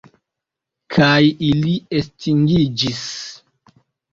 [0.95, 1.19] Kaj
[1.49, 3.05] ili estingiĝis.